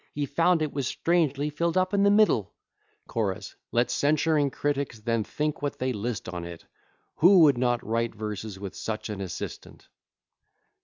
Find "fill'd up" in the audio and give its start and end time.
1.51-1.93